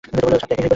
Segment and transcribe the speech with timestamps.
[0.03, 0.69] স্বাদ তো একই।